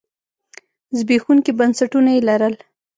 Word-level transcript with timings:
زبېښونکي 0.97 1.51
بنسټونه 1.59 2.09
یې 2.15 2.21
لرل. 2.29 2.53